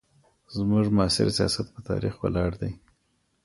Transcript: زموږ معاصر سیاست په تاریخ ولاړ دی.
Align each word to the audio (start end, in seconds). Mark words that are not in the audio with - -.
زموږ 0.55 0.85
معاصر 0.97 1.27
سیاست 1.37 1.67
په 1.73 1.79
تاریخ 1.89 2.13
ولاړ 2.19 2.51
دی. 2.61 2.71